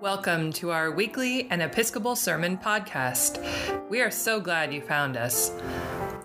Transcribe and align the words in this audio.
Welcome 0.00 0.52
to 0.52 0.70
our 0.70 0.92
weekly 0.92 1.48
and 1.50 1.60
Episcopal 1.60 2.14
Sermon 2.14 2.56
podcast. 2.56 3.40
We 3.90 4.00
are 4.00 4.12
so 4.12 4.38
glad 4.38 4.72
you 4.72 4.80
found 4.80 5.16
us. 5.16 5.50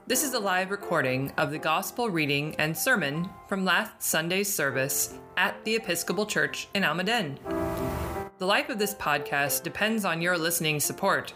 This 0.06 0.24
is 0.24 0.36
a 0.36 0.40
live 0.40 0.70
recording 0.70 1.34
of 1.38 1.50
the 1.50 1.58
Gospel 1.58 2.12
reading 2.12 2.56
and 2.60 2.78
sermon 2.78 3.28
from 3.48 3.66
last 3.66 4.04
Sunday's 4.04 4.54
service 4.54 5.18
at 5.38 5.56
the 5.66 5.74
Episcopal 5.74 6.28
Church 6.28 6.68
in 6.76 6.84
Almaden. 6.84 7.40
The 8.38 8.46
life 8.46 8.70
of 8.70 8.78
this 8.78 8.94
podcast 8.94 9.64
depends 9.64 10.06
on 10.06 10.22
your 10.22 10.38
listening 10.38 10.80
support. 10.80 11.34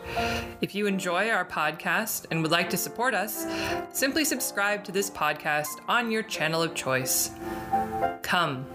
If 0.61 0.75
you 0.75 0.85
enjoy 0.85 1.31
our 1.31 1.45
podcast 1.45 2.27
and 2.29 2.43
would 2.43 2.51
like 2.51 2.69
to 2.69 2.77
support 2.77 3.15
us, 3.15 3.47
simply 3.91 4.23
subscribe 4.23 4.83
to 4.83 4.91
this 4.91 5.09
podcast 5.09 5.79
on 5.88 6.11
your 6.11 6.21
channel 6.21 6.61
of 6.61 6.75
choice. 6.75 7.31
Come, 8.21 8.67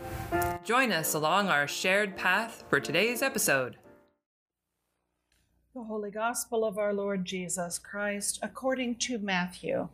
join 0.64 0.92
us 0.92 1.12
along 1.12 1.48
our 1.48 1.66
shared 1.66 2.16
path 2.16 2.62
for 2.68 2.78
today's 2.78 3.20
episode. 3.20 3.76
The 5.74 5.82
Holy 5.82 6.10
Gospel 6.10 6.64
of 6.64 6.78
our 6.78 6.92
Lord 6.92 7.24
Jesus 7.24 7.78
Christ 7.78 8.38
according 8.42 8.96
to 8.96 9.18
Matthew. 9.18 9.88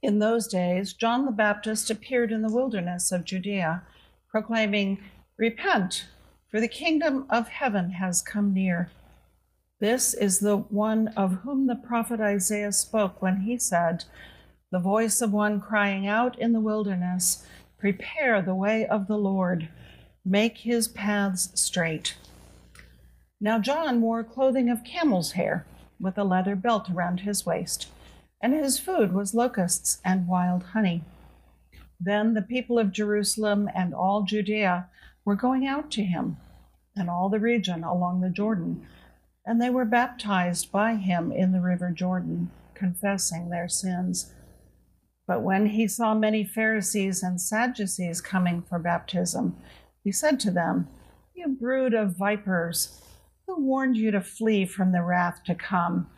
In 0.00 0.18
those 0.18 0.46
days, 0.46 0.94
John 0.94 1.26
the 1.26 1.32
Baptist 1.32 1.90
appeared 1.90 2.32
in 2.32 2.40
the 2.40 2.52
wilderness 2.52 3.12
of 3.12 3.24
Judea, 3.24 3.82
proclaiming, 4.30 5.02
Repent, 5.36 6.06
for 6.50 6.60
the 6.60 6.68
kingdom 6.68 7.26
of 7.28 7.48
heaven 7.48 7.90
has 7.90 8.22
come 8.22 8.54
near. 8.54 8.90
This 9.78 10.14
is 10.14 10.38
the 10.38 10.56
one 10.56 11.08
of 11.08 11.40
whom 11.42 11.66
the 11.66 11.76
prophet 11.76 12.20
Isaiah 12.20 12.72
spoke 12.72 13.20
when 13.20 13.42
he 13.42 13.58
said, 13.58 14.04
The 14.70 14.78
voice 14.78 15.20
of 15.20 15.32
one 15.32 15.60
crying 15.60 16.06
out 16.06 16.38
in 16.38 16.52
the 16.52 16.60
wilderness, 16.60 17.46
Prepare 17.78 18.42
the 18.42 18.54
way 18.54 18.86
of 18.86 19.06
the 19.06 19.18
Lord, 19.18 19.68
make 20.24 20.58
his 20.58 20.88
paths 20.88 21.50
straight. 21.54 22.16
Now 23.40 23.58
John 23.58 24.00
wore 24.00 24.24
clothing 24.24 24.68
of 24.68 24.84
camel's 24.84 25.32
hair, 25.32 25.64
with 26.00 26.18
a 26.18 26.24
leather 26.24 26.56
belt 26.56 26.90
around 26.90 27.20
his 27.20 27.46
waist 27.46 27.88
and 28.40 28.54
his 28.54 28.78
food 28.78 29.12
was 29.12 29.34
locusts 29.34 30.00
and 30.04 30.28
wild 30.28 30.62
honey. 30.62 31.02
Then 32.00 32.34
the 32.34 32.42
people 32.42 32.78
of 32.78 32.92
Jerusalem 32.92 33.68
and 33.74 33.92
all 33.92 34.22
Judea 34.22 34.88
were 35.24 35.34
going 35.34 35.66
out 35.66 35.90
to 35.92 36.04
him, 36.04 36.36
and 36.96 37.10
all 37.10 37.28
the 37.28 37.40
region 37.40 37.82
along 37.82 38.20
the 38.20 38.30
Jordan, 38.30 38.86
and 39.44 39.60
they 39.60 39.70
were 39.70 39.84
baptized 39.84 40.70
by 40.70 40.94
him 40.94 41.32
in 41.32 41.52
the 41.52 41.60
river 41.60 41.90
Jordan, 41.90 42.50
confessing 42.74 43.50
their 43.50 43.68
sins. 43.68 44.32
But 45.28 45.42
when 45.42 45.66
he 45.66 45.86
saw 45.86 46.14
many 46.14 46.42
Pharisees 46.42 47.22
and 47.22 47.40
Sadducees 47.40 48.20
coming 48.20 48.62
for 48.62 48.80
baptism, 48.80 49.56
he 50.02 50.10
said 50.10 50.40
to 50.40 50.50
them, 50.50 50.88
You 51.36 51.48
brood 51.48 51.94
of 51.94 52.16
vipers, 52.16 53.00
who 53.46 53.62
warned 53.62 53.96
you 53.96 54.10
to 54.10 54.20
flee 54.20 54.66
from 54.66 54.90
the 54.90 55.02
wrath 55.02 55.44
to 55.44 55.54
come? 55.54 56.08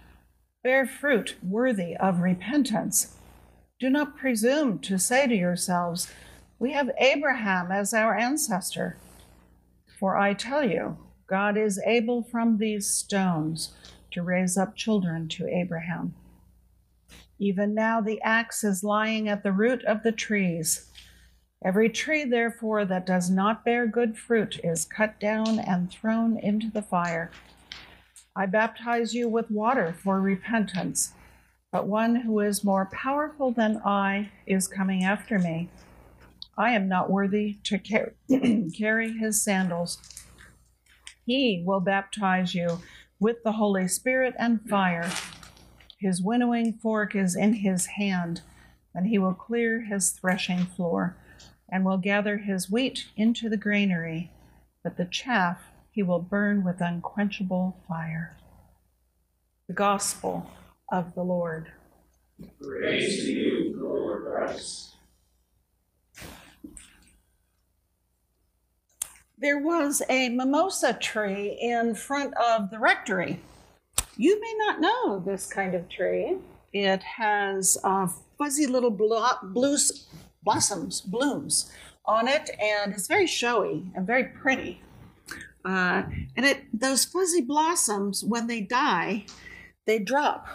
bear 0.62 0.86
fruit 0.86 1.36
worthy 1.42 1.96
of 1.96 2.20
repentance. 2.20 3.16
Do 3.78 3.88
not 3.88 4.16
presume 4.16 4.78
to 4.80 4.98
say 4.98 5.26
to 5.26 5.34
yourselves, 5.34 6.12
We 6.58 6.72
have 6.72 6.90
Abraham 6.98 7.72
as 7.72 7.94
our 7.94 8.16
ancestor. 8.16 8.98
For 9.98 10.16
I 10.16 10.34
tell 10.34 10.68
you, 10.68 10.98
God 11.26 11.56
is 11.56 11.80
able 11.86 12.22
from 12.22 12.58
these 12.58 12.90
stones 12.90 13.72
to 14.12 14.22
raise 14.22 14.58
up 14.58 14.76
children 14.76 15.28
to 15.28 15.48
Abraham. 15.48 16.14
Even 17.40 17.74
now 17.74 18.02
the 18.02 18.20
axe 18.20 18.62
is 18.62 18.84
lying 18.84 19.26
at 19.26 19.42
the 19.42 19.50
root 19.50 19.82
of 19.84 20.02
the 20.02 20.12
trees. 20.12 20.90
Every 21.64 21.88
tree, 21.88 22.24
therefore, 22.24 22.84
that 22.84 23.06
does 23.06 23.30
not 23.30 23.64
bear 23.64 23.86
good 23.86 24.18
fruit 24.18 24.60
is 24.62 24.84
cut 24.84 25.18
down 25.18 25.58
and 25.58 25.90
thrown 25.90 26.38
into 26.38 26.70
the 26.70 26.82
fire. 26.82 27.30
I 28.36 28.44
baptize 28.44 29.14
you 29.14 29.26
with 29.28 29.50
water 29.50 29.94
for 30.02 30.20
repentance, 30.20 31.12
but 31.72 31.86
one 31.86 32.14
who 32.14 32.40
is 32.40 32.62
more 32.62 32.90
powerful 32.92 33.50
than 33.50 33.80
I 33.86 34.30
is 34.46 34.68
coming 34.68 35.02
after 35.02 35.38
me. 35.38 35.70
I 36.58 36.72
am 36.72 36.88
not 36.88 37.10
worthy 37.10 37.58
to 37.64 37.78
car- 37.78 38.12
carry 38.76 39.12
his 39.12 39.42
sandals. 39.42 39.98
He 41.24 41.62
will 41.66 41.80
baptize 41.80 42.54
you 42.54 42.80
with 43.18 43.42
the 43.44 43.52
Holy 43.52 43.88
Spirit 43.88 44.34
and 44.38 44.60
fire. 44.68 45.10
His 46.00 46.22
winnowing 46.22 46.72
fork 46.72 47.14
is 47.14 47.36
in 47.36 47.52
his 47.52 47.84
hand, 47.84 48.40
and 48.94 49.06
he 49.06 49.18
will 49.18 49.34
clear 49.34 49.82
his 49.82 50.10
threshing 50.12 50.64
floor, 50.64 51.14
and 51.68 51.84
will 51.84 51.98
gather 51.98 52.38
his 52.38 52.70
wheat 52.70 53.08
into 53.16 53.50
the 53.50 53.58
granary, 53.58 54.30
but 54.82 54.96
the 54.96 55.04
chaff 55.04 55.58
he 55.90 56.02
will 56.02 56.18
burn 56.18 56.64
with 56.64 56.80
unquenchable 56.80 57.82
fire. 57.86 58.38
The 59.68 59.74
Gospel 59.74 60.50
of 60.90 61.14
the 61.14 61.22
Lord. 61.22 61.70
Praise 62.62 63.24
to 63.24 63.32
you, 63.32 63.74
Lord 63.76 64.24
Christ. 64.24 64.96
There 69.36 69.58
was 69.58 70.00
a 70.08 70.30
mimosa 70.30 70.94
tree 70.94 71.58
in 71.60 71.94
front 71.94 72.32
of 72.38 72.70
the 72.70 72.78
rectory. 72.78 73.40
You 74.20 74.38
may 74.38 74.54
not 74.58 74.82
know 74.82 75.18
this 75.24 75.46
kind 75.46 75.74
of 75.74 75.88
tree. 75.88 76.36
It 76.74 77.02
has 77.02 77.78
uh, 77.82 78.06
fuzzy 78.36 78.66
little 78.66 78.90
blues, 78.90 80.08
blossoms, 80.42 81.00
blooms 81.00 81.72
on 82.04 82.28
it, 82.28 82.50
and 82.60 82.92
it's 82.92 83.06
very 83.06 83.26
showy 83.26 83.90
and 83.94 84.06
very 84.06 84.24
pretty. 84.24 84.82
Uh, 85.64 86.02
and 86.36 86.44
it 86.44 86.64
those 86.78 87.06
fuzzy 87.06 87.40
blossoms, 87.40 88.22
when 88.22 88.46
they 88.46 88.60
die, 88.60 89.24
they 89.86 89.98
drop, 89.98 90.46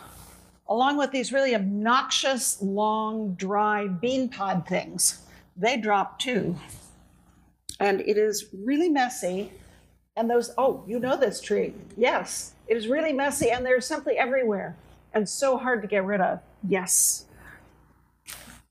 along 0.69 0.97
with 0.97 1.09
these 1.09 1.33
really 1.33 1.55
obnoxious, 1.55 2.61
long, 2.61 3.33
dry 3.33 3.87
bean 3.87 4.29
pod 4.29 4.67
things. 4.67 5.25
They 5.57 5.75
drop 5.75 6.19
too. 6.19 6.55
And 7.79 8.01
it 8.01 8.15
is 8.15 8.45
really 8.53 8.89
messy. 8.89 9.51
And 10.15 10.29
those, 10.29 10.51
oh, 10.57 10.83
you 10.87 10.99
know 10.99 11.17
this 11.17 11.41
tree. 11.41 11.73
Yes, 11.97 12.53
it 12.67 12.77
is 12.77 12.87
really 12.87 13.11
messy, 13.11 13.49
and 13.49 13.65
they're 13.65 13.81
simply 13.81 14.17
everywhere 14.17 14.75
and 15.13 15.27
so 15.27 15.57
hard 15.57 15.81
to 15.81 15.87
get 15.87 16.05
rid 16.05 16.21
of. 16.21 16.39
Yes. 16.67 17.25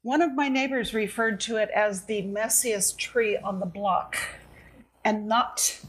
One 0.03 0.21
of 0.21 0.35
my 0.35 0.49
neighbors 0.49 0.93
referred 0.93 1.41
to 1.41 1.57
it 1.57 1.71
as 1.75 2.05
the 2.05 2.23
messiest 2.23 2.99
tree 2.99 3.39
on 3.39 3.59
the 3.59 3.67
block, 3.67 4.19
and 5.05 5.27
not 5.27 5.81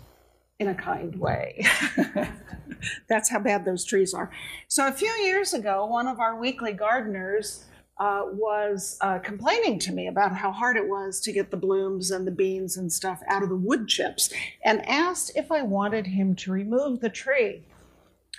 in 0.57 0.69
a 0.69 0.75
kind 0.75 1.15
way. 1.17 1.65
That's 3.09 3.29
how 3.29 3.39
bad 3.39 3.65
those 3.65 3.83
trees 3.83 4.13
are. 4.13 4.31
So, 4.69 4.87
a 4.87 4.91
few 4.93 5.11
years 5.23 5.53
ago, 5.53 5.85
one 5.85 6.07
of 6.07 6.19
our 6.19 6.39
weekly 6.39 6.71
gardeners 6.71 7.65
uh, 7.97 8.23
was 8.25 8.97
uh, 9.01 9.19
complaining 9.19 9.79
to 9.79 9.93
me 9.93 10.07
about 10.07 10.35
how 10.35 10.51
hard 10.51 10.75
it 10.75 10.87
was 10.87 11.21
to 11.21 11.31
get 11.31 11.49
the 11.49 11.57
blooms 11.57 12.11
and 12.11 12.27
the 12.27 12.31
beans 12.31 12.75
and 12.75 12.91
stuff 12.91 13.21
out 13.27 13.43
of 13.43 13.49
the 13.49 13.55
wood 13.55 13.87
chips 13.87 14.31
and 14.63 14.87
asked 14.87 15.31
if 15.35 15.51
I 15.51 15.61
wanted 15.61 16.07
him 16.07 16.35
to 16.35 16.51
remove 16.51 16.99
the 16.99 17.09
tree. 17.09 17.63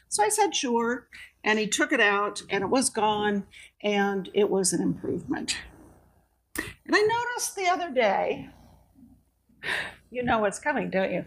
So 0.08 0.22
I 0.22 0.28
said, 0.28 0.54
sure. 0.54 1.08
And 1.42 1.58
he 1.58 1.66
took 1.66 1.92
it 1.92 2.00
out 2.00 2.42
and 2.50 2.62
it 2.62 2.70
was 2.70 2.90
gone 2.90 3.44
and 3.82 4.28
it 4.34 4.50
was 4.50 4.72
an 4.72 4.82
improvement. 4.82 5.56
And 6.56 6.94
I 6.94 7.00
noticed 7.00 7.56
the 7.56 7.68
other 7.68 7.90
day, 7.90 8.48
you 10.10 10.22
know 10.22 10.40
what's 10.40 10.58
coming, 10.58 10.90
don't 10.90 11.12
you? 11.12 11.24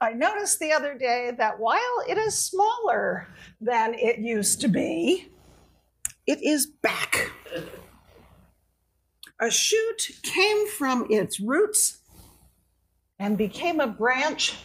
I 0.00 0.12
noticed 0.12 0.60
the 0.60 0.72
other 0.72 0.96
day 0.96 1.32
that 1.38 1.58
while 1.58 2.04
it 2.08 2.18
is 2.18 2.38
smaller 2.38 3.26
than 3.60 3.94
it 3.94 4.18
used 4.18 4.60
to 4.60 4.68
be, 4.68 5.28
it 6.28 6.42
is 6.42 6.66
back. 6.66 7.32
A 9.40 9.50
shoot 9.50 10.10
came 10.22 10.68
from 10.68 11.06
its 11.08 11.40
roots 11.40 11.98
and 13.18 13.38
became 13.38 13.80
a 13.80 13.86
branch 13.86 14.56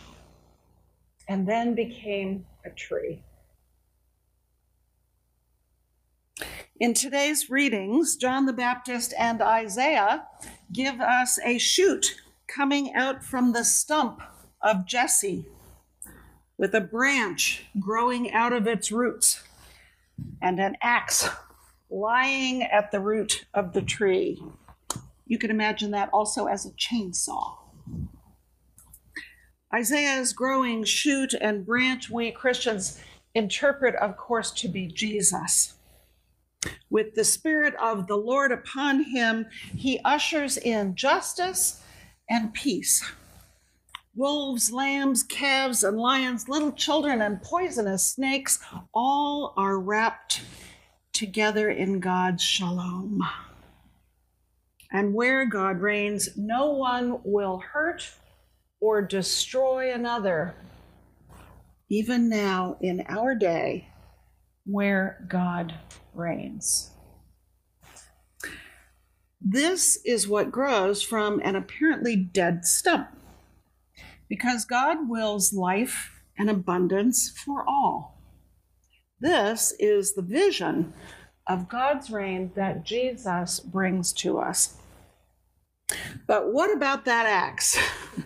and 1.30 1.48
then 1.48 1.74
became 1.74 2.46
a 2.66 2.70
tree. 2.70 3.24
In 6.82 6.94
today's 6.94 7.50
readings, 7.50 8.18
John 8.18 8.46
the 8.46 8.52
Baptist 8.52 9.14
and 9.18 9.42
Isaiah 9.42 10.28
give 10.74 11.00
us 11.00 11.40
a 11.46 11.58
shoot 11.58 12.20
coming 12.46 12.94
out 12.94 13.24
from 13.24 13.54
the 13.54 13.64
stump 13.64 14.22
of 14.62 14.86
Jesse, 14.86 15.46
with 16.58 16.76
a 16.76 16.82
branch 16.82 17.68
growing 17.80 18.34
out 18.34 18.52
of 18.52 18.68
its 18.68 18.92
roots 18.92 19.44
and 20.42 20.60
an 20.60 20.76
axe 20.82 21.30
lying 21.90 22.64
at 22.64 22.92
the 22.92 23.00
root 23.00 23.46
of 23.54 23.74
the 23.74 23.82
tree. 23.82 24.42
You 25.26 25.38
can 25.38 25.52
imagine 25.52 25.92
that 25.92 26.10
also 26.12 26.46
as 26.46 26.66
a 26.66 26.72
chainsaw. 26.72 27.58
Isaiah's 29.74 30.34
growing 30.34 30.84
shoot 30.84 31.34
and 31.34 31.66
branch, 31.66 32.10
we 32.10 32.32
Christians 32.32 33.00
interpret, 33.34 33.96
of 33.96 34.18
course, 34.18 34.52
to 34.52 34.68
be 34.68 34.88
Jesus. 34.88 35.74
With 36.90 37.16
the 37.16 37.24
Spirit 37.24 37.74
of 37.82 38.08
the 38.08 38.16
Lord 38.16 38.52
upon 38.52 39.04
him, 39.04 39.48
he 39.76 40.00
ushers 40.06 40.58
in 40.58 40.96
justice 40.96 41.82
and 42.30 42.54
peace. 42.54 43.04
Wolves, 44.16 44.72
lambs, 44.72 45.24
calves, 45.24 45.84
and 45.84 45.98
lions, 45.98 46.48
little 46.48 46.72
children, 46.72 47.22
and 47.22 47.42
poisonous 47.42 48.06
snakes 48.06 48.60
all 48.94 49.56
are 49.58 49.80
wrapped 49.80 50.42
together 51.14 51.70
in 51.70 52.00
God's 52.00 52.44
shalom. 52.44 53.22
And 54.92 55.14
where 55.14 55.46
God 55.46 55.80
reigns, 55.80 56.30
no 56.36 56.72
one 56.72 57.20
will 57.24 57.60
hurt 57.60 58.12
or 58.80 59.02
destroy 59.02 59.94
another. 59.94 60.56
Even 61.90 62.30
now, 62.30 62.78
in 62.82 63.06
our 63.08 63.36
day, 63.36 63.88
where 64.66 65.26
God 65.30 65.74
reigns. 66.14 66.92
This 69.40 69.98
is 70.06 70.28
what 70.28 70.52
grows 70.52 71.02
from 71.02 71.42
an 71.44 71.56
apparently 71.56 72.16
dead 72.16 72.66
stump 72.66 73.10
because 74.30 74.66
God 74.66 75.10
wills 75.10 75.54
life 75.54 76.22
and 76.38 76.50
abundance 76.50 77.30
for 77.30 77.64
all. 77.68 78.13
This 79.24 79.74
is 79.80 80.16
the 80.16 80.22
vision 80.22 80.92
of 81.48 81.70
God's 81.70 82.12
reign 82.12 82.52
that 82.56 82.84
Jesus 82.84 83.62
brings 83.62 84.12
to 84.16 84.38
us. 84.38 84.76
But 86.28 86.52
what 86.52 86.76
about 86.76 87.06
that 87.06 87.26
axe? 87.26 87.80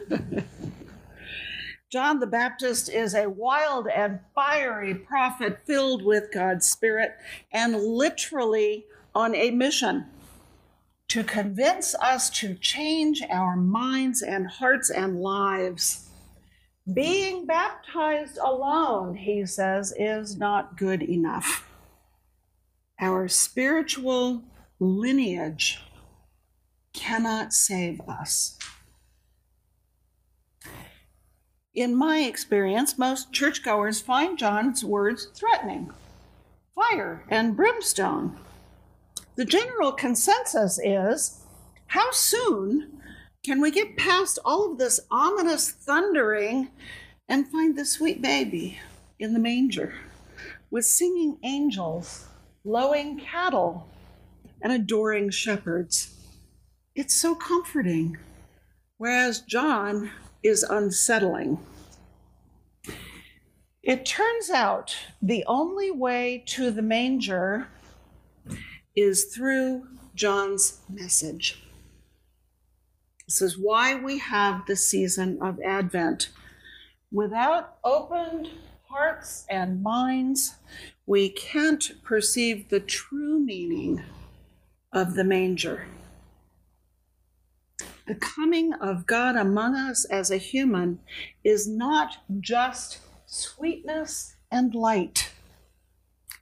John 1.92 2.20
the 2.20 2.26
Baptist 2.26 2.90
is 2.90 3.14
a 3.14 3.30
wild 3.30 3.88
and 3.88 4.22
fiery 4.34 4.96
prophet 4.96 5.60
filled 5.68 6.04
with 6.04 6.34
God's 6.34 6.68
Spirit 6.68 7.12
and 7.52 7.76
literally 7.76 8.88
on 9.14 9.36
a 9.36 9.52
mission 9.52 10.08
to 11.10 11.24
convince 11.24 11.94
us 11.94 12.32
to 12.32 12.56
change 12.56 13.22
our 13.30 13.56
minds 13.56 14.24
and 14.24 14.48
hearts 14.48 14.90
and 14.90 15.22
lives. 15.22 16.07
Being 16.94 17.46
baptized 17.46 18.38
alone, 18.38 19.16
he 19.16 19.46
says, 19.46 19.94
is 19.98 20.38
not 20.38 20.78
good 20.78 21.04
enough. 21.04 21.68
Our 23.00 23.28
spiritual 23.28 24.44
lineage 24.80 25.82
cannot 26.94 27.52
save 27.52 28.00
us. 28.08 28.58
In 31.76 31.94
my 31.94 32.20
experience, 32.20 32.98
most 32.98 33.34
churchgoers 33.34 34.02
find 34.02 34.38
John's 34.38 34.84
words 34.84 35.28
threatening 35.36 35.92
fire 36.74 37.24
and 37.30 37.56
brimstone. 37.56 38.38
The 39.36 39.46
general 39.46 39.92
consensus 39.92 40.80
is 40.84 41.42
how 41.88 42.12
soon 42.12 42.97
can 43.48 43.62
we 43.62 43.72
get 43.72 43.96
past 43.96 44.38
all 44.44 44.70
of 44.70 44.78
this 44.78 45.00
ominous 45.10 45.72
thundering 45.72 46.68
and 47.30 47.48
find 47.48 47.78
the 47.78 47.86
sweet 47.86 48.22
baby 48.22 48.78
in 49.20 49.32
the 49.32 49.40
manger 49.40 49.94
with 50.70 50.84
singing 50.84 51.38
angels, 51.44 52.26
lowing 52.66 53.18
cattle, 53.18 53.88
and 54.62 54.74
adoring 54.74 55.30
shepherds? 55.30 56.14
It's 56.94 57.16
so 57.16 57.36
comforting, 57.36 58.18
whereas 58.98 59.40
John 59.40 60.12
is 60.44 60.64
unsettling. 60.64 61.58
It 63.82 64.06
turns 64.06 64.50
out 64.50 64.94
the 65.22 65.46
only 65.48 65.90
way 65.90 66.44
to 66.48 66.70
the 66.70 66.82
manger 66.82 67.70
is 68.94 69.34
through 69.34 69.88
John's 70.16 70.82
message. 70.90 71.64
This 73.28 73.42
is 73.42 73.58
why 73.58 73.94
we 73.94 74.20
have 74.20 74.66
the 74.66 74.78
season 74.78 75.38
of 75.42 75.60
Advent. 75.60 76.30
Without 77.12 77.76
opened 77.84 78.50
hearts 78.88 79.46
and 79.50 79.84
minds, 79.84 80.56
we 81.06 81.30
can't 81.30 82.02
perceive 82.04 82.70
the 82.70 82.80
true 82.80 83.38
meaning 83.38 84.02
of 84.94 85.16
the 85.16 85.26
manger. 85.26 85.88
The 88.08 88.16
coming 88.16 88.72
of 88.74 89.06
God 89.06 89.36
among 89.36 89.76
us 89.76 90.06
as 90.06 90.32
a 90.32 90.38
human 90.38 91.00
is 91.44 91.68
not 91.68 92.20
just 92.40 93.00
sweetness 93.26 94.38
and 94.50 94.74
light. 94.74 95.34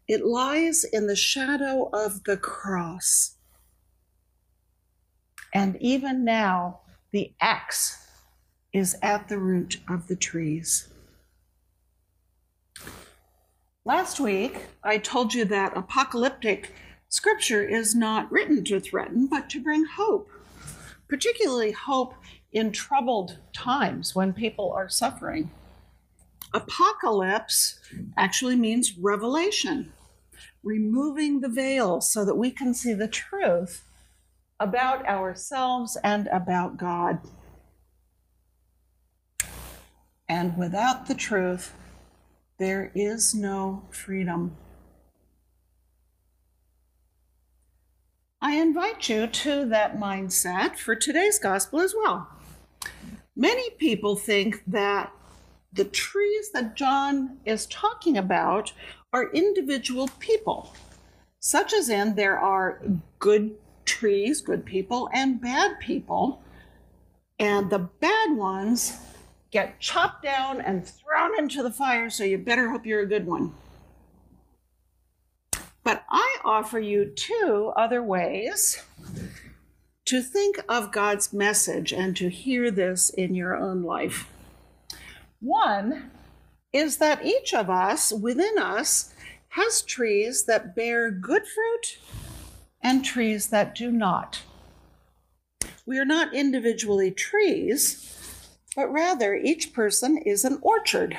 It 0.07 0.23
lies 0.23 0.83
in 0.83 1.07
the 1.07 1.15
shadow 1.15 1.89
of 1.91 2.25
the 2.25 2.37
cross. 2.37 3.34
And 5.55 5.77
even 5.79 6.25
now, 6.25 6.81
the 7.11 7.31
axe 7.39 8.05
is 8.73 8.97
at 9.01 9.29
the 9.29 9.37
root 9.37 9.79
of 9.87 10.09
the 10.09 10.15
trees. 10.17 10.89
Last 13.85 14.19
week, 14.19 14.65
I 14.83 14.97
told 14.97 15.33
you 15.33 15.45
that 15.45 15.77
apocalyptic 15.77 16.73
scripture 17.07 17.65
is 17.65 17.95
not 17.95 18.29
written 18.29 18.65
to 18.65 18.81
threaten, 18.81 19.27
but 19.27 19.49
to 19.51 19.63
bring 19.63 19.85
hope, 19.85 20.29
particularly 21.07 21.71
hope 21.71 22.15
in 22.51 22.73
troubled 22.73 23.37
times 23.53 24.13
when 24.13 24.33
people 24.33 24.73
are 24.73 24.89
suffering. 24.89 25.51
Apocalypse 26.53 27.79
actually 28.17 28.57
means 28.57 28.97
revelation, 28.97 29.93
removing 30.63 31.39
the 31.39 31.47
veil 31.47 32.01
so 32.01 32.25
that 32.25 32.35
we 32.35 32.51
can 32.51 32.73
see 32.73 32.93
the 32.93 33.07
truth 33.07 33.85
about 34.59 35.05
ourselves 35.05 35.97
and 36.03 36.27
about 36.27 36.77
God. 36.77 37.19
And 40.27 40.57
without 40.57 41.07
the 41.07 41.15
truth, 41.15 41.73
there 42.57 42.91
is 42.95 43.35
no 43.35 43.83
freedom. 43.91 44.55
I 48.41 48.55
invite 48.55 49.09
you 49.09 49.27
to 49.27 49.65
that 49.65 49.97
mindset 49.97 50.77
for 50.77 50.95
today's 50.95 51.39
gospel 51.39 51.79
as 51.81 51.93
well. 51.95 52.29
Many 53.35 53.71
people 53.71 54.15
think 54.15 54.63
that 54.67 55.11
the 55.73 55.85
trees 55.85 56.51
that 56.51 56.75
John 56.75 57.37
is 57.45 57.65
talking 57.65 58.17
about 58.17 58.71
are 59.11 59.31
individual 59.31 60.09
people, 60.19 60.73
such 61.39 61.73
as 61.73 61.89
in 61.89 62.15
there 62.15 62.39
are 62.39 62.81
good 63.19 63.55
trees, 63.85 64.41
good 64.41 64.65
people, 64.65 65.09
and 65.13 65.39
bad 65.39 65.79
people. 65.79 66.41
And 67.39 67.69
the 67.69 67.79
bad 67.79 68.31
ones 68.35 68.97
get 69.51 69.79
chopped 69.79 70.23
down 70.23 70.61
and 70.61 70.85
thrown 70.85 71.37
into 71.37 71.63
the 71.63 71.71
fire, 71.71 72.09
so 72.09 72.23
you 72.23 72.37
better 72.37 72.69
hope 72.69 72.85
you're 72.85 73.01
a 73.01 73.07
good 73.07 73.25
one. 73.25 73.53
But 75.83 76.03
I 76.09 76.37
offer 76.43 76.79
you 76.79 77.05
two 77.05 77.71
other 77.75 78.01
ways 78.01 78.83
to 80.05 80.21
think 80.21 80.59
of 80.67 80.91
God's 80.91 81.31
message 81.31 81.93
and 81.93 82.15
to 82.17 82.29
hear 82.29 82.71
this 82.71 83.09
in 83.09 83.35
your 83.35 83.55
own 83.55 83.83
life. 83.83 84.27
One 85.39 86.11
is 86.73 86.97
that 86.97 87.25
each 87.25 87.53
of 87.53 87.69
us 87.69 88.11
within 88.11 88.57
us 88.57 89.13
has 89.49 89.81
trees 89.81 90.45
that 90.45 90.75
bear 90.75 91.09
good 91.09 91.43
fruit 91.47 91.97
and 92.85 93.03
trees 93.03 93.47
that 93.47 93.73
do 93.73 93.91
not. 93.91 94.43
We 95.87 95.97
are 95.97 96.05
not 96.05 96.35
individually 96.35 97.09
trees, 97.09 98.47
but 98.75 98.91
rather 98.91 99.33
each 99.33 99.73
person 99.73 100.19
is 100.19 100.45
an 100.45 100.59
orchard. 100.61 101.17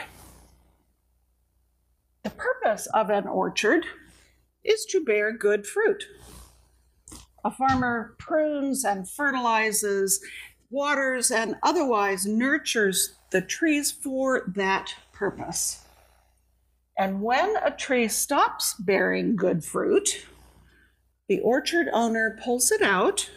The 2.22 2.30
purpose 2.30 2.86
of 2.94 3.10
an 3.10 3.26
orchard 3.26 3.84
is 4.62 4.84
to 4.90 5.04
bear 5.04 5.36
good 5.36 5.66
fruit. 5.66 6.04
A 7.44 7.50
farmer 7.50 8.14
prunes 8.20 8.84
and 8.84 9.10
fertilizes, 9.10 10.20
waters, 10.70 11.32
and 11.32 11.56
otherwise 11.64 12.26
nurtures 12.26 13.16
the 13.32 13.40
trees 13.40 13.90
for 13.90 14.44
that 14.54 14.94
purpose. 15.12 15.84
And 16.96 17.22
when 17.22 17.56
a 17.56 17.72
tree 17.72 18.06
stops 18.06 18.74
bearing 18.74 19.34
good 19.34 19.64
fruit, 19.64 20.26
the 21.28 21.40
orchard 21.40 21.88
owner 21.92 22.38
pulls 22.42 22.70
it 22.70 22.82
out 22.82 23.30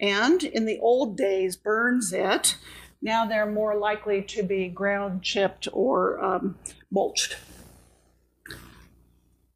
and, 0.00 0.42
in 0.42 0.64
the 0.64 0.78
old 0.80 1.16
days, 1.16 1.56
burns 1.56 2.12
it. 2.12 2.56
Now 3.02 3.26
they're 3.26 3.50
more 3.50 3.76
likely 3.76 4.22
to 4.22 4.42
be 4.42 4.68
ground 4.68 5.22
chipped 5.22 5.68
or 5.72 6.22
um, 6.22 6.56
mulched. 6.90 7.36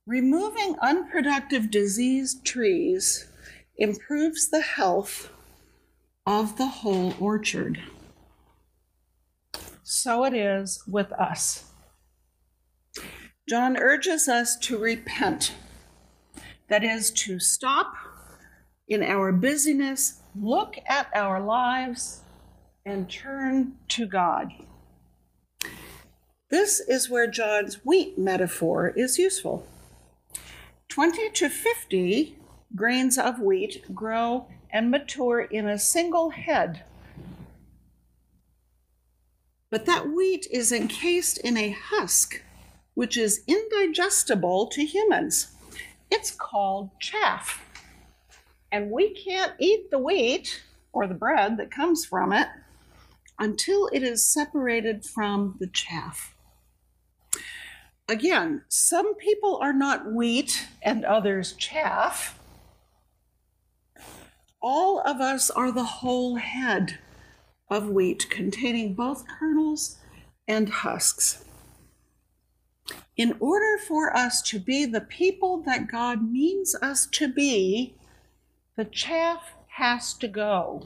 Removing 0.07 0.77
unproductive 0.83 1.71
diseased 1.71 2.45
trees 2.45 3.27
improves 3.77 4.51
the 4.51 4.61
health 4.61 5.31
of 6.27 6.57
the 6.59 6.67
whole 6.67 7.15
orchard 7.19 7.81
so 9.85 10.25
it 10.25 10.35
is 10.35 10.83
with 10.89 11.13
us. 11.13 11.71
John 13.49 13.77
urges 13.77 14.29
us 14.29 14.57
to 14.61 14.79
repent, 14.79 15.53
that 16.75 16.83
is, 16.83 17.13
to 17.13 17.39
stop 17.39 17.95
in 18.89 19.01
our 19.01 19.31
busyness, 19.31 20.23
look 20.35 20.75
at 20.87 21.07
our 21.15 21.41
lives, 21.41 22.23
and 22.85 23.09
turn 23.09 23.75
to 23.87 24.09
God. 24.09 24.51
This 26.51 26.81
is 26.81 27.09
where 27.09 27.29
John's 27.29 27.85
wheat 27.85 28.19
metaphor 28.19 28.89
is 28.89 29.21
useful. 29.21 29.65
20 30.89 31.31
to 31.31 31.49
50 31.49 32.39
grains 32.75 33.19
of 33.19 33.39
wheat 33.39 33.85
grow 33.95 34.49
and 34.69 34.91
mature 34.91 35.43
in 35.43 35.69
a 35.69 35.79
single 35.79 36.31
head. 36.31 36.83
But 39.71 39.87
that 39.87 40.09
wheat 40.09 40.49
is 40.51 40.73
encased 40.73 41.39
in 41.39 41.57
a 41.57 41.71
husk, 41.71 42.43
which 42.95 43.17
is 43.17 43.45
indigestible 43.47 44.67
to 44.73 44.85
humans. 44.85 45.54
It's 46.17 46.31
called 46.31 46.91
chaff. 47.01 47.61
And 48.71 48.93
we 48.93 49.13
can't 49.15 49.53
eat 49.59 49.91
the 49.91 49.99
wheat 49.99 50.63
or 50.93 51.09
the 51.09 51.15
bread 51.15 51.57
that 51.57 51.73
comes 51.73 52.07
from 52.07 52.33
it 52.33 52.47
until 53.41 53.89
it 53.93 54.05
is 54.05 54.25
separated 54.25 55.05
from 55.05 55.57
the 55.59 55.67
chaff. 55.67 56.37
Again, 58.09 58.63
some 58.69 59.17
people 59.17 59.59
are 59.61 59.73
not 59.73 60.13
wheat 60.13 60.69
and 60.83 61.05
others 61.05 61.53
chaff. 61.55 62.39
All 64.63 65.01
of 65.01 65.21
us 65.21 65.51
are 65.51 65.73
the 65.73 65.83
whole 65.83 66.37
head 66.37 67.01
of 67.69 67.89
wheat 67.89 68.31
containing 68.31 68.95
both 68.95 69.25
kernels 69.27 69.99
and 70.47 70.69
husks. 70.69 71.45
In 73.17 73.37
order 73.39 73.79
for 73.79 74.17
us 74.17 74.43
to 74.43 74.59
be 74.59 74.87
the 74.87 75.01
people 75.01 75.63
that 75.63 75.91
God 75.91 76.29
means 76.29 76.75
us 76.83 77.07
to 77.13 77.33
be, 77.33 77.95
the 78.77 78.85
chaff 78.85 79.55
has 79.69 80.15
to 80.15 80.27
go. 80.27 80.83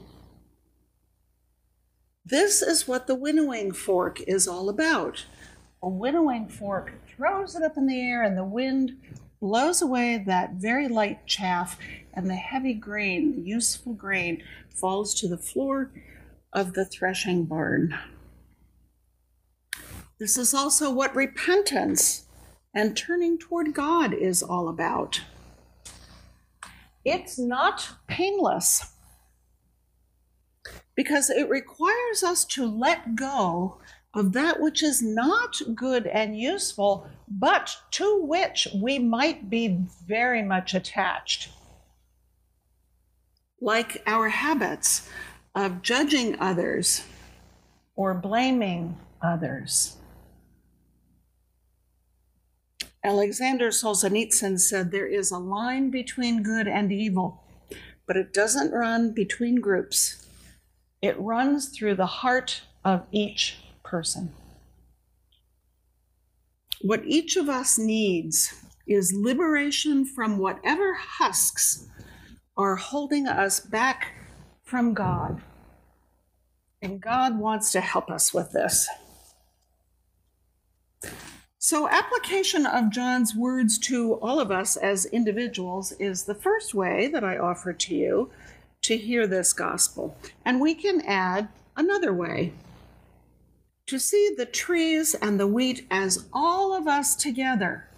This 2.23 2.61
is 2.61 2.87
what 2.87 3.07
the 3.07 3.15
winnowing 3.15 3.71
fork 3.71 4.21
is 4.27 4.47
all 4.47 4.69
about. 4.69 5.25
A 5.81 5.89
winnowing 5.89 6.47
fork 6.47 6.93
throws 7.07 7.55
it 7.55 7.63
up 7.63 7.77
in 7.77 7.87
the 7.87 7.99
air, 7.99 8.21
and 8.21 8.37
the 8.37 8.43
wind 8.43 8.97
blows 9.41 9.81
away 9.81 10.21
that 10.27 10.53
very 10.53 10.87
light 10.87 11.25
chaff, 11.25 11.79
and 12.13 12.29
the 12.29 12.35
heavy 12.35 12.73
grain, 12.73 13.31
the 13.31 13.41
useful 13.41 13.93
grain, 13.93 14.43
falls 14.69 15.15
to 15.15 15.27
the 15.27 15.37
floor 15.37 15.89
of 16.53 16.73
the 16.73 16.85
threshing 16.85 17.45
barn. 17.45 17.97
This 20.19 20.37
is 20.37 20.53
also 20.53 20.91
what 20.91 21.15
repentance 21.15 22.25
and 22.75 22.95
turning 22.95 23.37
toward 23.37 23.73
God 23.73 24.13
is 24.13 24.43
all 24.43 24.67
about. 24.67 25.21
It's 27.05 27.39
not 27.39 27.89
painless 28.07 28.93
because 30.93 31.29
it 31.29 31.49
requires 31.49 32.21
us 32.21 32.43
to 32.43 32.65
let 32.65 33.15
go 33.15 33.77
of 34.13 34.33
that 34.33 34.59
which 34.59 34.83
is 34.83 35.01
not 35.01 35.55
good 35.73 36.05
and 36.07 36.37
useful, 36.37 37.07
but 37.29 37.77
to 37.91 38.21
which 38.21 38.67
we 38.75 38.99
might 38.99 39.49
be 39.49 39.79
very 40.05 40.41
much 40.41 40.73
attached. 40.73 41.49
Like 43.61 44.03
our 44.05 44.27
habits 44.27 45.09
of 45.55 45.81
judging 45.81 46.37
others 46.39 47.05
or 47.95 48.13
blaming 48.13 48.97
others. 49.21 49.95
Alexander 53.03 53.69
Solzhenitsyn 53.69 54.59
said 54.59 54.91
there 54.91 55.07
is 55.07 55.31
a 55.31 55.37
line 55.37 55.89
between 55.89 56.43
good 56.43 56.67
and 56.67 56.91
evil, 56.91 57.43
but 58.05 58.17
it 58.17 58.33
doesn't 58.33 58.73
run 58.73 59.13
between 59.13 59.61
groups. 59.61 60.27
It 61.01 61.19
runs 61.19 61.69
through 61.69 61.95
the 61.95 62.05
heart 62.05 62.63
of 62.83 63.05
each 63.11 63.57
person. 63.83 64.33
What 66.81 67.05
each 67.05 67.37
of 67.37 67.47
us 67.47 67.77
needs 67.77 68.53
is 68.85 69.13
liberation 69.13 70.05
from 70.05 70.37
whatever 70.37 70.93
husks 70.93 71.87
are 72.57 72.75
holding 72.75 73.27
us 73.27 73.59
back 73.61 74.13
from 74.63 74.93
God. 74.93 75.41
And 76.81 77.01
God 77.01 77.37
wants 77.37 77.71
to 77.73 77.81
help 77.81 78.09
us 78.09 78.33
with 78.33 78.51
this. 78.51 78.87
So, 81.61 81.89
application 81.89 82.65
of 82.65 82.89
John's 82.89 83.35
words 83.35 83.77
to 83.79 84.13
all 84.21 84.39
of 84.39 84.49
us 84.49 84.77
as 84.77 85.05
individuals 85.07 85.91
is 85.99 86.23
the 86.23 86.33
first 86.33 86.73
way 86.73 87.07
that 87.07 87.25
I 87.25 87.37
offer 87.37 87.73
to 87.73 87.93
you 87.93 88.31
to 88.83 88.95
hear 88.95 89.27
this 89.27 89.51
gospel. 89.51 90.15
And 90.45 90.61
we 90.61 90.73
can 90.73 91.01
add 91.01 91.49
another 91.75 92.13
way 92.13 92.53
to 93.87 93.99
see 93.99 94.33
the 94.37 94.45
trees 94.45 95.15
and 95.15 95.37
the 95.37 95.47
wheat 95.47 95.85
as 95.91 96.29
all 96.31 96.73
of 96.73 96.87
us 96.87 97.13
together 97.13 97.89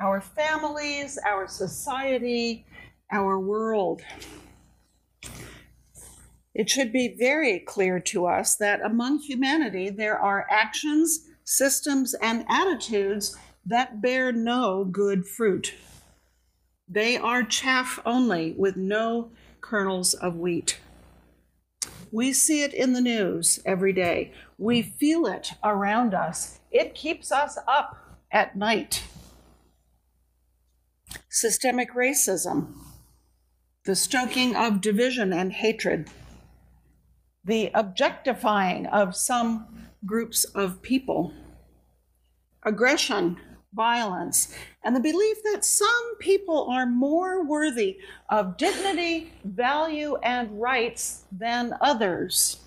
our 0.00 0.22
families, 0.22 1.18
our 1.18 1.46
society, 1.48 2.64
our 3.12 3.38
world. 3.38 4.00
It 6.54 6.70
should 6.70 6.94
be 6.94 7.14
very 7.18 7.58
clear 7.58 8.00
to 8.00 8.24
us 8.24 8.56
that 8.56 8.80
among 8.80 9.18
humanity 9.18 9.90
there 9.90 10.18
are 10.18 10.46
actions, 10.50 11.28
systems, 11.46 12.12
and 12.14 12.44
attitudes 12.48 13.36
that 13.64 14.02
bear 14.02 14.32
no 14.32 14.84
good 14.84 15.26
fruit. 15.26 15.74
They 16.88 17.16
are 17.16 17.42
chaff 17.42 17.98
only 18.04 18.52
with 18.58 18.76
no 18.76 19.30
kernels 19.60 20.12
of 20.12 20.36
wheat. 20.36 20.78
We 22.12 22.32
see 22.32 22.62
it 22.62 22.74
in 22.74 22.92
the 22.92 23.00
news 23.00 23.60
every 23.64 23.92
day. 23.92 24.32
We 24.58 24.82
feel 24.82 25.26
it 25.26 25.52
around 25.64 26.14
us. 26.14 26.60
It 26.70 26.94
keeps 26.94 27.32
us 27.32 27.58
up 27.66 28.18
at 28.30 28.56
night. 28.56 29.04
Systemic 31.28 31.92
racism, 31.94 32.74
the 33.84 33.96
stoking 33.96 34.56
of 34.56 34.80
division 34.80 35.32
and 35.32 35.52
hatred, 35.52 36.08
the 37.44 37.70
objectifying 37.74 38.86
of 38.86 39.14
some 39.14 39.85
groups 40.04 40.44
of 40.44 40.82
people, 40.82 41.32
aggression 42.64 43.38
violence, 43.76 44.54
and 44.82 44.96
the 44.96 45.00
belief 45.00 45.36
that 45.52 45.64
some 45.64 46.16
people 46.18 46.66
are 46.70 46.86
more 46.86 47.44
worthy 47.44 47.98
of 48.30 48.56
dignity, 48.56 49.30
value, 49.44 50.16
and 50.22 50.60
rights 50.60 51.24
than 51.30 51.74
others. 51.80 52.60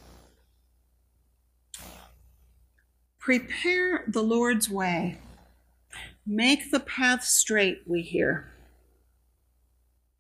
Prepare 3.18 4.06
the 4.08 4.22
Lord's 4.22 4.70
way. 4.70 5.18
Make 6.26 6.72
the 6.72 6.80
path 6.80 7.24
straight, 7.24 7.82
we 7.88 8.02
hear. 8.02 8.54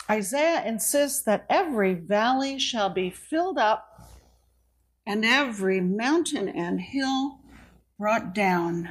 Isaiah 0.10 0.64
insists 0.66 1.22
that 1.24 1.46
every 1.50 1.94
valley 1.94 2.58
shall 2.58 2.90
be 2.90 3.12
filled 3.12 3.60
up 3.60 3.89
and 5.10 5.26
every 5.26 5.82
mountain 5.82 6.48
and 6.48 6.80
hill 6.80 7.40
brought 7.98 8.32
down. 8.36 8.88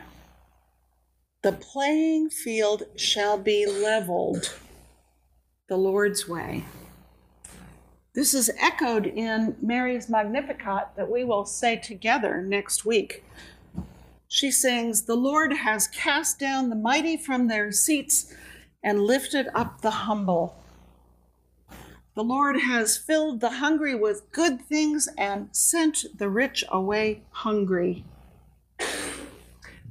The 1.44 1.52
playing 1.52 2.30
field 2.30 2.82
shall 2.96 3.38
be 3.38 3.64
leveled 3.64 4.52
the 5.68 5.76
Lord's 5.76 6.28
way. 6.28 6.64
This 8.16 8.34
is 8.34 8.50
echoed 8.58 9.06
in 9.06 9.54
Mary's 9.62 10.08
Magnificat 10.08 10.88
that 10.96 11.08
we 11.08 11.22
will 11.22 11.44
say 11.44 11.76
together 11.76 12.42
next 12.42 12.84
week. 12.84 13.22
She 14.26 14.50
sings, 14.50 15.02
The 15.02 15.14
Lord 15.14 15.52
has 15.52 15.86
cast 15.86 16.40
down 16.40 16.68
the 16.68 16.74
mighty 16.74 17.16
from 17.16 17.46
their 17.46 17.70
seats 17.70 18.34
and 18.82 19.04
lifted 19.04 19.46
up 19.54 19.82
the 19.82 19.92
humble. 19.92 20.57
The 22.18 22.24
Lord 22.24 22.58
has 22.62 22.98
filled 22.98 23.40
the 23.40 23.48
hungry 23.48 23.94
with 23.94 24.32
good 24.32 24.60
things 24.62 25.08
and 25.16 25.50
sent 25.52 26.04
the 26.18 26.28
rich 26.28 26.64
away 26.68 27.22
hungry. 27.30 28.04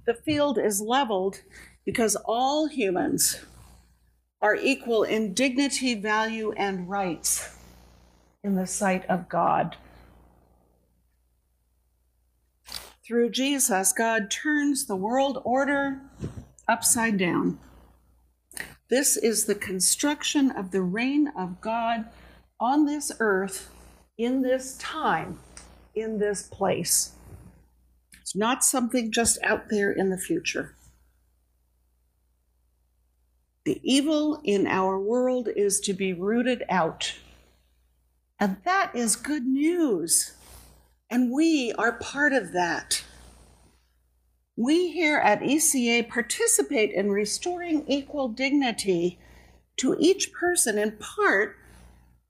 The 0.06 0.14
field 0.14 0.58
is 0.58 0.82
leveled 0.82 1.42
because 1.86 2.18
all 2.26 2.68
humans 2.68 3.46
are 4.42 4.58
equal 4.58 5.04
in 5.04 5.34
dignity, 5.34 5.96
value, 5.96 6.52
and 6.58 6.90
rights 6.90 7.58
in 8.44 8.56
the 8.56 8.68
sight 8.68 9.06
of 9.06 9.30
God. 9.30 9.78
Through 13.06 13.30
Jesus, 13.30 13.94
God 13.94 14.30
turns 14.30 14.86
the 14.86 14.98
world 14.98 15.42
order 15.46 16.02
upside 16.68 17.18
down. 17.18 17.58
This 18.89 19.17
is 19.17 19.46
the 19.46 19.56
construction 19.56 20.51
of 20.51 20.72
the 20.72 20.82
reign 20.82 21.32
of 21.38 21.62
God 21.62 22.06
on 22.60 22.86
this 22.86 23.12
earth, 23.20 23.70
in 24.17 24.41
this 24.41 24.77
time, 24.77 25.39
in 25.96 26.20
this 26.20 26.44
place. 26.44 27.13
It's 28.22 28.36
not 28.36 28.63
something 28.63 29.12
just 29.12 29.39
out 29.44 29.70
there 29.70 29.91
in 29.91 30.10
the 30.10 30.17
future. 30.17 30.75
The 33.65 33.79
evil 33.84 34.41
in 34.44 34.67
our 34.67 35.00
world 35.00 35.50
is 35.56 35.79
to 35.82 35.94
be 35.94 36.13
rooted 36.13 36.63
out. 36.70 37.15
And 38.39 38.58
that 38.65 38.91
is 38.96 39.15
good 39.15 39.46
news 39.46 40.34
And 41.10 41.32
we 41.32 41.74
are 41.74 41.94
part 41.94 42.34
of 42.34 42.51
that. 42.53 43.03
We 44.60 44.92
here 44.92 45.20
at 45.20 45.42
ECA 45.42 46.10
participate 46.10 46.92
in 46.92 47.12
restoring 47.12 47.86
equal 47.88 48.28
dignity 48.28 49.20
to 49.78 49.96
each 50.00 50.34
person 50.34 50.80
in 50.80 50.94
part 50.94 51.58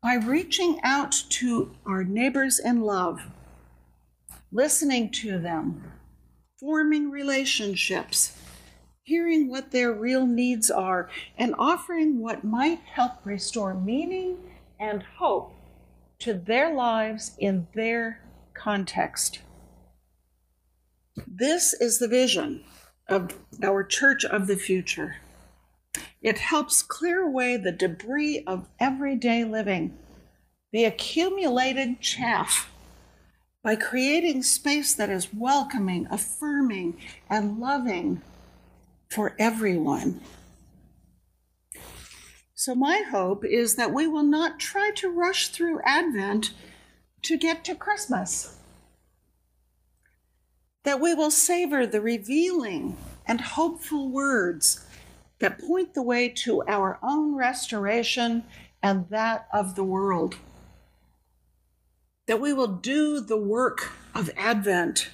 by 0.03 0.15
reaching 0.15 0.77
out 0.83 1.13
to 1.29 1.73
our 1.85 2.03
neighbors 2.03 2.59
in 2.59 2.81
love, 2.81 3.21
listening 4.51 5.09
to 5.11 5.39
them, 5.39 5.93
forming 6.59 7.09
relationships, 7.09 8.37
hearing 9.03 9.49
what 9.49 9.71
their 9.71 9.93
real 9.93 10.25
needs 10.25 10.69
are, 10.69 11.09
and 11.37 11.55
offering 11.57 12.19
what 12.19 12.43
might 12.43 12.81
help 12.81 13.25
restore 13.25 13.73
meaning 13.73 14.37
and 14.77 15.01
hope 15.17 15.53
to 16.19 16.33
their 16.33 16.75
lives 16.75 17.37
in 17.39 17.67
their 17.73 18.19
context. 18.53 19.39
This 21.25 21.73
is 21.73 21.99
the 21.99 22.07
vision 22.07 22.63
of 23.07 23.35
our 23.63 23.83
church 23.83 24.25
of 24.25 24.47
the 24.47 24.57
future. 24.57 25.15
It 26.21 26.37
helps 26.37 26.81
clear 26.81 27.21
away 27.21 27.57
the 27.57 27.71
debris 27.71 28.43
of 28.45 28.67
everyday 28.79 29.43
living, 29.43 29.97
the 30.71 30.85
accumulated 30.85 32.01
chaff, 32.01 32.71
by 33.63 33.75
creating 33.75 34.43
space 34.43 34.93
that 34.93 35.09
is 35.09 35.33
welcoming, 35.33 36.07
affirming, 36.11 36.99
and 37.29 37.59
loving 37.59 38.21
for 39.09 39.35
everyone. 39.39 40.21
So, 42.53 42.75
my 42.75 43.03
hope 43.11 43.45
is 43.45 43.75
that 43.75 43.93
we 43.93 44.07
will 44.07 44.23
not 44.23 44.59
try 44.59 44.91
to 44.95 45.09
rush 45.09 45.49
through 45.49 45.81
Advent 45.83 46.53
to 47.23 47.37
get 47.37 47.63
to 47.65 47.75
Christmas. 47.75 48.56
That 50.87 51.01
we 51.01 51.13
will 51.13 51.31
savor 51.31 51.85
the 51.85 51.99
revealing 51.99 52.95
and 53.27 53.41
hopeful 53.41 54.07
words 54.07 54.85
that 55.39 55.59
point 55.59 55.93
the 55.93 56.01
way 56.01 56.29
to 56.29 56.63
our 56.65 56.97
own 57.03 57.35
restoration 57.35 58.45
and 58.81 59.05
that 59.09 59.49
of 59.51 59.75
the 59.75 59.83
world. 59.83 60.37
That 62.27 62.39
we 62.39 62.53
will 62.53 62.69
do 62.69 63.19
the 63.19 63.35
work 63.35 63.91
of 64.15 64.29
Advent, 64.37 65.09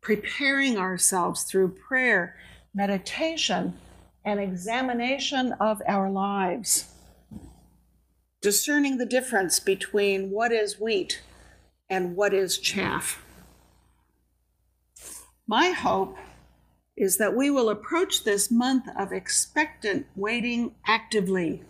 preparing 0.00 0.78
ourselves 0.78 1.42
through 1.42 1.74
prayer, 1.74 2.34
meditation, 2.74 3.74
and 4.24 4.40
examination 4.40 5.52
of 5.60 5.82
our 5.86 6.08
lives, 6.08 6.94
discerning 8.40 8.96
the 8.96 9.04
difference 9.04 9.60
between 9.60 10.30
what 10.30 10.50
is 10.50 10.80
wheat 10.80 11.20
and 11.90 12.16
what 12.16 12.32
is 12.32 12.56
chaff. 12.56 13.21
My 15.52 15.68
hope 15.68 16.16
is 16.96 17.18
that 17.18 17.36
we 17.36 17.50
will 17.50 17.68
approach 17.68 18.24
this 18.24 18.50
month 18.50 18.86
of 18.98 19.12
expectant 19.12 20.06
waiting 20.16 20.76
actively 20.86 21.62